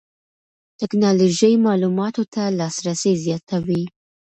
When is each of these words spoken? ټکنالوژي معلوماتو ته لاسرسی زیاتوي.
ټکنالوژي 0.79 1.53
معلوماتو 1.65 2.23
ته 2.33 2.43
لاسرسی 2.59 3.13
زیاتوي. 3.25 3.83